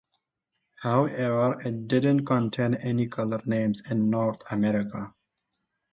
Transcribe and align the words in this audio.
However, 0.81 1.57
it 1.63 1.87
didn't 1.87 2.25
contain 2.25 2.73
any 2.73 3.05
color 3.05 3.39
names 3.45 3.83
in 3.91 4.09
North 4.09 4.41
America. 4.51 5.13